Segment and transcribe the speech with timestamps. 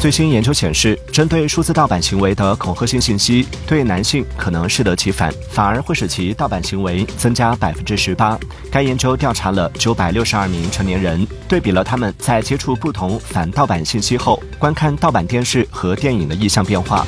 [0.00, 8.38] 最新研究显示针对数字盗版行为的恐吓性信息对男性可能适得其反反而会使其盗版行为增加百分之十八。
[8.70, 17.04] 该研究调查了九百六十二名成年人对比了他们在接触不同反盗版信息后观看盗版电视和电影的意向变化。